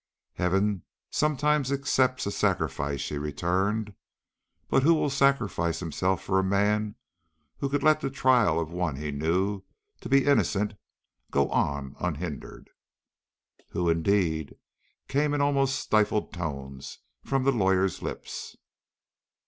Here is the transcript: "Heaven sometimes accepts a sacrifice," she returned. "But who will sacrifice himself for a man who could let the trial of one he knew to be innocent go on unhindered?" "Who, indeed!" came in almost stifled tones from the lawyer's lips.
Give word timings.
"Heaven 0.33 0.81
sometimes 1.11 1.71
accepts 1.71 2.25
a 2.25 2.31
sacrifice," 2.31 3.01
she 3.01 3.19
returned. 3.19 3.93
"But 4.67 4.81
who 4.81 4.95
will 4.95 5.11
sacrifice 5.11 5.79
himself 5.79 6.23
for 6.23 6.39
a 6.39 6.43
man 6.43 6.95
who 7.59 7.69
could 7.69 7.83
let 7.83 8.01
the 8.01 8.09
trial 8.09 8.59
of 8.59 8.71
one 8.71 8.95
he 8.95 9.11
knew 9.11 9.61
to 9.99 10.09
be 10.09 10.25
innocent 10.25 10.73
go 11.29 11.49
on 11.51 11.95
unhindered?" 11.99 12.71
"Who, 13.73 13.91
indeed!" 13.91 14.55
came 15.07 15.35
in 15.35 15.39
almost 15.41 15.77
stifled 15.79 16.33
tones 16.33 16.97
from 17.23 17.43
the 17.43 17.51
lawyer's 17.51 18.01
lips. 18.01 18.57